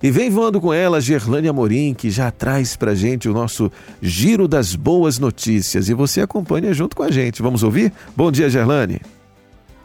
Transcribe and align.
E 0.00 0.12
vem 0.12 0.30
voando 0.30 0.60
com 0.60 0.72
ela 0.72 1.00
Gerlane 1.00 1.48
Amorim, 1.48 1.92
que 1.92 2.08
já 2.08 2.30
traz 2.30 2.76
pra 2.76 2.94
gente 2.94 3.28
o 3.28 3.32
nosso 3.32 3.68
Giro 4.00 4.46
das 4.46 4.76
Boas 4.76 5.18
Notícias. 5.18 5.88
E 5.88 5.92
você 5.92 6.20
acompanha 6.20 6.72
junto 6.72 6.94
com 6.94 7.02
a 7.02 7.10
gente. 7.10 7.42
Vamos 7.42 7.64
ouvir? 7.64 7.92
Bom 8.14 8.30
dia, 8.30 8.48
Gerlane. 8.48 9.02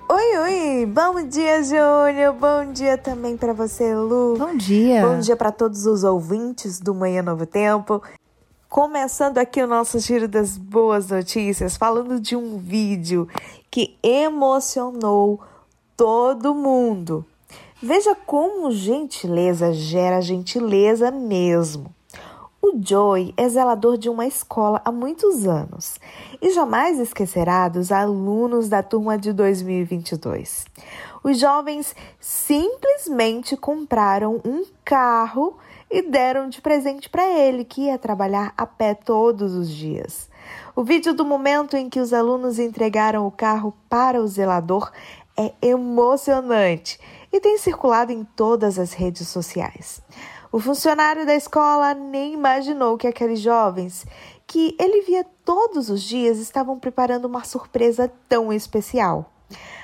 Oi, 0.08 0.38
oi! 0.38 0.86
Bom 0.86 1.28
dia, 1.28 1.64
Júnior! 1.64 2.32
Bom 2.40 2.72
dia 2.72 2.96
também 2.96 3.36
para 3.36 3.54
você, 3.54 3.96
Lu. 3.96 4.38
Bom 4.38 4.56
dia! 4.56 5.04
Bom 5.04 5.20
dia 5.20 5.36
para 5.36 5.52
todos 5.52 5.88
os 5.88 6.04
ouvintes 6.04 6.80
do 6.80 6.94
Manhã 6.94 7.24
Novo 7.24 7.48
Tempo. 7.48 8.00
Começando 8.70 9.40
aqui 9.40 9.64
o 9.64 9.68
nosso 9.68 9.98
Giro 9.98 10.28
das 10.28 10.60
Boas 10.60 11.08
Notícias, 11.08 11.76
falando 11.76 12.20
de 12.20 12.36
um 12.36 12.60
vídeo 12.60 13.28
que 13.72 13.98
emocionou 14.04 15.42
todo 15.98 16.54
mundo. 16.54 17.26
Veja 17.82 18.16
como 18.16 18.72
gentileza 18.72 19.74
gera 19.74 20.22
gentileza 20.22 21.12
mesmo. 21.12 21.94
O 22.62 22.82
Joey 22.82 23.34
é 23.36 23.50
zelador 23.50 23.98
de 23.98 24.08
uma 24.08 24.26
escola 24.26 24.82
há 24.86 24.92
muitos 24.92 25.46
anos 25.46 26.00
e 26.42 26.50
jamais 26.52 26.98
esquecerá 26.98 27.68
dos 27.68 27.92
alunos 27.92 28.70
da 28.70 28.82
turma 28.82 29.18
de 29.18 29.34
2022. 29.34 30.66
Os 31.22 31.38
jovens 31.38 31.94
simplesmente 32.22 33.58
compraram 33.58 34.40
um 34.46 34.64
carro 34.86 35.58
e 35.92 36.02
deram 36.02 36.48
de 36.48 36.62
presente 36.62 37.10
para 37.10 37.28
ele, 37.28 37.66
que 37.66 37.82
ia 37.82 37.98
trabalhar 37.98 38.54
a 38.58 38.66
pé 38.66 38.94
todos 38.94 39.54
os 39.54 39.70
dias. 39.70 40.30
O 40.74 40.84
vídeo 40.84 41.14
do 41.14 41.26
momento 41.26 41.76
em 41.76 41.90
que 41.90 42.00
os 42.00 42.14
alunos 42.14 42.60
entregaram 42.60 43.28
o 43.28 43.32
carro 43.32 43.74
para 43.90 44.22
o 44.22 44.28
zelador 44.28 44.90
é 45.38 45.52
emocionante 45.62 46.98
e 47.34 47.40
tem 47.40 47.58
circulado 47.58 48.12
em 48.12 48.24
todas 48.24 48.78
as 48.78 48.94
redes 48.94 49.28
sociais. 49.28 50.00
O 50.52 50.60
funcionário 50.60 51.26
da 51.26 51.34
escola 51.34 51.96
nem 51.96 52.34
imaginou 52.34 52.96
que 52.96 53.08
aqueles 53.08 53.40
jovens, 53.40 54.06
que 54.46 54.76
ele 54.80 55.02
via 55.02 55.26
todos 55.44 55.90
os 55.90 56.04
dias, 56.04 56.38
estavam 56.38 56.78
preparando 56.78 57.26
uma 57.26 57.44
surpresa 57.44 58.10
tão 58.30 58.54
especial. 58.54 59.32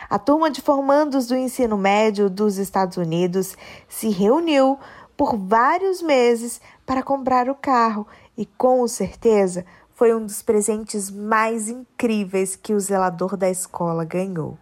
A 0.07 0.19
turma 0.19 0.51
de 0.51 0.61
formandos 0.61 1.25
do 1.25 1.35
ensino 1.35 1.75
médio 1.75 2.29
dos 2.29 2.57
Estados 2.57 2.97
Unidos 2.97 3.57
se 3.87 4.09
reuniu 4.09 4.77
por 5.17 5.35
vários 5.35 6.03
meses 6.03 6.61
para 6.85 7.01
comprar 7.01 7.49
o 7.49 7.55
carro 7.55 8.07
e, 8.37 8.45
com 8.45 8.87
certeza, 8.87 9.65
foi 9.99 10.15
um 10.15 10.25
dos 10.25 10.41
presentes 10.41 11.11
mais 11.11 11.67
incríveis 11.67 12.55
que 12.55 12.73
o 12.73 12.79
zelador 12.79 13.35
da 13.35 13.49
escola 13.49 14.05
ganhou. 14.05 14.57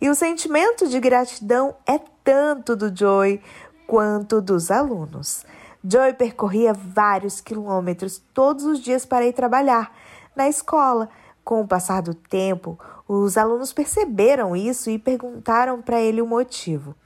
E 0.00 0.10
o 0.10 0.16
sentimento 0.16 0.88
de 0.88 0.98
gratidão 0.98 1.76
é 1.86 1.96
tanto 2.24 2.74
do 2.74 2.92
Joy 2.92 3.40
quanto 3.86 4.40
dos 4.40 4.68
alunos. 4.68 5.46
Joy 5.84 6.14
percorria 6.14 6.72
vários 6.72 7.40
quilômetros 7.40 8.20
todos 8.34 8.64
os 8.64 8.80
dias 8.80 9.06
para 9.06 9.24
ir 9.24 9.32
trabalhar 9.32 9.94
na 10.34 10.48
escola. 10.48 11.08
Com 11.44 11.60
o 11.60 11.68
passar 11.68 12.02
do 12.02 12.12
tempo, 12.12 12.76
os 13.06 13.38
alunos 13.38 13.72
perceberam 13.72 14.56
isso 14.56 14.90
e 14.90 14.98
perguntaram 14.98 15.80
para 15.80 16.00
ele 16.00 16.20
o 16.20 16.26
motivo. 16.26 16.96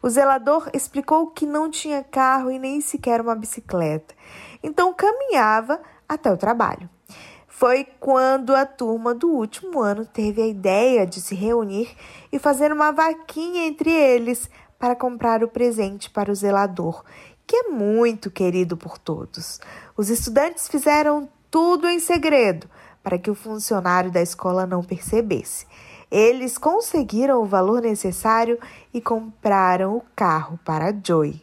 O 0.00 0.08
zelador 0.08 0.70
explicou 0.72 1.26
que 1.26 1.44
não 1.44 1.68
tinha 1.68 2.04
carro 2.04 2.52
e 2.52 2.58
nem 2.60 2.80
sequer 2.80 3.20
uma 3.20 3.34
bicicleta, 3.34 4.14
então 4.62 4.94
caminhava 4.94 5.80
até 6.08 6.32
o 6.32 6.36
trabalho 6.36 6.88
foi 7.62 7.86
quando 8.00 8.56
a 8.56 8.66
turma 8.66 9.14
do 9.14 9.28
último 9.28 9.80
ano 9.80 10.04
teve 10.04 10.42
a 10.42 10.46
ideia 10.48 11.06
de 11.06 11.20
se 11.20 11.32
reunir 11.36 11.94
e 12.32 12.36
fazer 12.36 12.72
uma 12.72 12.90
vaquinha 12.90 13.68
entre 13.68 13.88
eles 13.88 14.50
para 14.80 14.96
comprar 14.96 15.44
o 15.44 15.48
presente 15.48 16.10
para 16.10 16.32
o 16.32 16.34
zelador, 16.34 17.04
que 17.46 17.54
é 17.54 17.62
muito 17.68 18.32
querido 18.32 18.76
por 18.76 18.98
todos. 18.98 19.60
Os 19.96 20.10
estudantes 20.10 20.66
fizeram 20.66 21.28
tudo 21.52 21.86
em 21.86 22.00
segredo 22.00 22.68
para 23.00 23.16
que 23.16 23.30
o 23.30 23.34
funcionário 23.36 24.10
da 24.10 24.20
escola 24.20 24.66
não 24.66 24.82
percebesse. 24.82 25.64
Eles 26.10 26.58
conseguiram 26.58 27.40
o 27.40 27.46
valor 27.46 27.80
necessário 27.80 28.58
e 28.92 29.00
compraram 29.00 29.98
o 29.98 30.02
carro 30.16 30.58
para 30.64 30.92
Joy. 30.92 31.40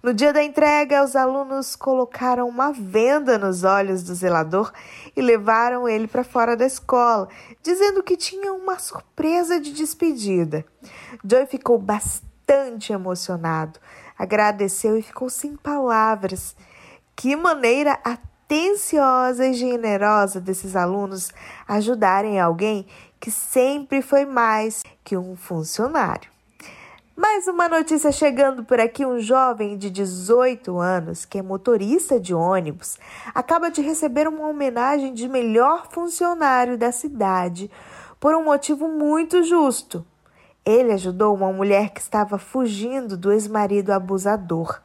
No 0.00 0.14
dia 0.14 0.32
da 0.32 0.44
entrega, 0.44 1.02
os 1.02 1.16
alunos 1.16 1.74
colocaram 1.74 2.48
uma 2.48 2.72
venda 2.72 3.36
nos 3.36 3.64
olhos 3.64 4.04
do 4.04 4.14
zelador 4.14 4.72
e 5.16 5.20
levaram 5.20 5.88
ele 5.88 6.06
para 6.06 6.22
fora 6.22 6.56
da 6.56 6.64
escola, 6.64 7.28
dizendo 7.64 8.00
que 8.00 8.16
tinha 8.16 8.52
uma 8.52 8.78
surpresa 8.78 9.60
de 9.60 9.72
despedida. 9.72 10.64
Joy 11.28 11.46
ficou 11.46 11.78
bastante 11.78 12.92
emocionado, 12.92 13.80
agradeceu 14.16 14.96
e 14.96 15.02
ficou 15.02 15.28
sem 15.28 15.56
palavras. 15.56 16.54
Que 17.16 17.34
maneira 17.34 17.98
atenciosa 18.04 19.48
e 19.48 19.52
generosa 19.52 20.40
desses 20.40 20.76
alunos 20.76 21.32
ajudarem 21.66 22.38
alguém 22.38 22.86
que 23.18 23.32
sempre 23.32 24.00
foi 24.00 24.24
mais 24.24 24.84
que 25.02 25.16
um 25.16 25.34
funcionário. 25.34 26.37
Mais 27.20 27.48
uma 27.48 27.68
notícia 27.68 28.12
chegando 28.12 28.62
por 28.62 28.78
aqui: 28.78 29.04
um 29.04 29.18
jovem 29.18 29.76
de 29.76 29.90
18 29.90 30.78
anos, 30.78 31.24
que 31.24 31.38
é 31.38 31.42
motorista 31.42 32.20
de 32.20 32.32
ônibus, 32.32 32.96
acaba 33.34 33.72
de 33.72 33.82
receber 33.82 34.28
uma 34.28 34.46
homenagem 34.46 35.12
de 35.12 35.26
melhor 35.26 35.88
funcionário 35.90 36.78
da 36.78 36.92
cidade 36.92 37.68
por 38.20 38.36
um 38.36 38.44
motivo 38.44 38.86
muito 38.86 39.42
justo. 39.42 40.06
Ele 40.64 40.92
ajudou 40.92 41.34
uma 41.34 41.52
mulher 41.52 41.90
que 41.90 42.00
estava 42.00 42.38
fugindo 42.38 43.16
do 43.16 43.32
ex-marido 43.32 43.90
abusador. 43.90 44.80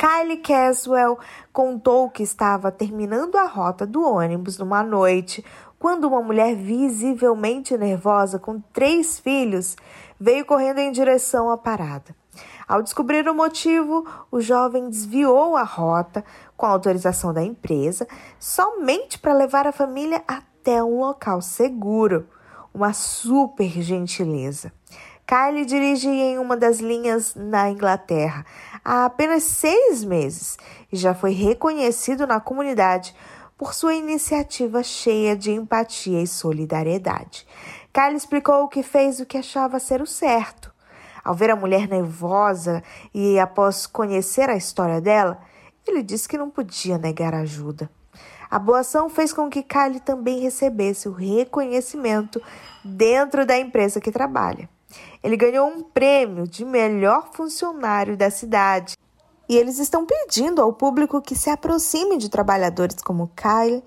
Kylie 0.00 0.38
Caswell 0.38 1.18
contou 1.52 2.08
que 2.08 2.22
estava 2.22 2.72
terminando 2.72 3.36
a 3.36 3.44
rota 3.44 3.86
do 3.86 4.02
ônibus 4.02 4.56
numa 4.56 4.82
noite 4.82 5.44
quando 5.78 6.08
uma 6.08 6.22
mulher 6.22 6.56
visivelmente 6.56 7.76
nervosa 7.76 8.38
com 8.38 8.58
três 8.72 9.20
filhos 9.20 9.76
veio 10.18 10.46
correndo 10.46 10.78
em 10.78 10.90
direção 10.90 11.50
à 11.50 11.58
parada. 11.58 12.16
Ao 12.66 12.80
descobrir 12.80 13.28
o 13.28 13.34
motivo, 13.34 14.06
o 14.30 14.40
jovem 14.40 14.88
desviou 14.88 15.54
a 15.54 15.64
rota 15.64 16.24
com 16.56 16.64
a 16.64 16.70
autorização 16.70 17.34
da 17.34 17.42
empresa, 17.42 18.08
somente 18.38 19.18
para 19.18 19.34
levar 19.34 19.66
a 19.66 19.72
família 19.72 20.24
até 20.26 20.82
um 20.82 21.00
local 21.00 21.42
seguro. 21.42 22.26
Uma 22.72 22.94
super 22.94 23.68
gentileza. 23.82 24.72
Kylie 25.30 25.64
dirige 25.64 26.08
em 26.08 26.40
uma 26.40 26.56
das 26.56 26.80
linhas 26.80 27.36
na 27.36 27.70
Inglaterra 27.70 28.44
há 28.84 29.04
apenas 29.04 29.44
seis 29.44 30.02
meses 30.02 30.58
e 30.90 30.96
já 30.96 31.14
foi 31.14 31.30
reconhecido 31.30 32.26
na 32.26 32.40
comunidade 32.40 33.14
por 33.56 33.72
sua 33.72 33.94
iniciativa 33.94 34.82
cheia 34.82 35.36
de 35.36 35.52
empatia 35.52 36.20
e 36.20 36.26
solidariedade. 36.26 37.46
Kylie 37.92 38.16
explicou 38.16 38.66
que 38.66 38.82
fez 38.82 39.20
o 39.20 39.24
que 39.24 39.38
achava 39.38 39.78
ser 39.78 40.02
o 40.02 40.06
certo. 40.06 40.74
Ao 41.22 41.32
ver 41.32 41.50
a 41.50 41.56
mulher 41.56 41.86
nervosa 41.86 42.82
e 43.14 43.38
após 43.38 43.86
conhecer 43.86 44.50
a 44.50 44.56
história 44.56 45.00
dela, 45.00 45.40
ele 45.86 46.02
disse 46.02 46.28
que 46.28 46.38
não 46.38 46.50
podia 46.50 46.98
negar 46.98 47.36
ajuda. 47.36 47.88
A 48.50 48.58
boa 48.58 48.80
ação 48.80 49.08
fez 49.08 49.32
com 49.32 49.48
que 49.48 49.62
Kylie 49.62 50.00
também 50.00 50.40
recebesse 50.40 51.08
o 51.08 51.12
reconhecimento 51.12 52.42
dentro 52.84 53.46
da 53.46 53.56
empresa 53.56 54.00
que 54.00 54.10
trabalha. 54.10 54.68
Ele 55.22 55.36
ganhou 55.36 55.68
um 55.68 55.82
prêmio 55.82 56.46
de 56.46 56.64
melhor 56.64 57.30
funcionário 57.32 58.16
da 58.16 58.30
cidade 58.30 58.96
e 59.48 59.56
eles 59.56 59.78
estão 59.78 60.06
pedindo 60.06 60.62
ao 60.62 60.72
público 60.72 61.20
que 61.20 61.34
se 61.34 61.50
aproxime 61.50 62.16
de 62.16 62.28
trabalhadores 62.28 63.02
como 63.02 63.30
Kyle 63.36 63.82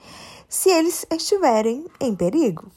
se 0.47 0.69
eles 0.69 1.05
estiverem 1.09 1.85
em 1.99 2.13
perigo. 2.15 2.69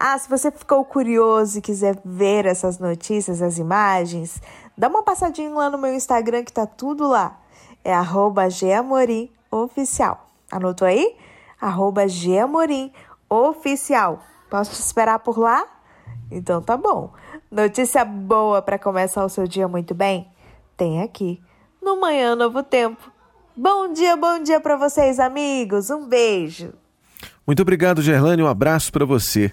Ah, 0.00 0.16
se 0.16 0.28
você 0.28 0.50
ficou 0.50 0.84
curioso 0.84 1.58
e 1.58 1.60
quiser 1.60 2.00
ver 2.04 2.46
essas 2.46 2.78
notícias, 2.78 3.42
as 3.42 3.58
imagens, 3.58 4.40
dá 4.76 4.88
uma 4.88 5.02
passadinha 5.02 5.50
lá 5.50 5.68
no 5.68 5.76
meu 5.76 5.92
Instagram 5.92 6.44
que 6.44 6.52
tá 6.52 6.66
tudo 6.66 7.06
lá. 7.06 7.38
É 7.84 7.92
arroba 7.92 8.48
Oficial. 9.50 10.26
Anotou 10.50 10.86
aí? 10.88 11.16
Arroba 11.60 12.02
Oficial. 13.28 14.22
Posso 14.48 14.70
te 14.70 14.80
esperar 14.80 15.18
por 15.18 15.38
lá? 15.38 15.66
Então 16.30 16.62
tá 16.62 16.76
bom. 16.76 17.12
Notícia 17.50 18.04
boa 18.04 18.60
para 18.60 18.78
começar 18.78 19.24
o 19.24 19.28
seu 19.28 19.46
dia 19.46 19.66
muito 19.66 19.94
bem? 19.94 20.28
Tem 20.76 21.00
aqui 21.00 21.40
no 21.82 21.98
Manhã 21.98 22.36
Novo 22.36 22.62
Tempo. 22.62 23.10
Bom 23.56 23.90
dia, 23.90 24.16
bom 24.16 24.42
dia 24.42 24.60
para 24.60 24.76
vocês, 24.76 25.18
amigos. 25.18 25.88
Um 25.88 26.06
beijo. 26.06 26.74
Muito 27.46 27.62
obrigado, 27.62 28.02
Gerlane. 28.02 28.42
Um 28.42 28.46
abraço 28.46 28.92
para 28.92 29.06
você. 29.06 29.46